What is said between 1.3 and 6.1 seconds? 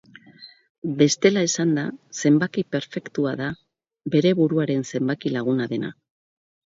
esanda, zenbaki perfektua da bere buruaren zenbaki laguna dena.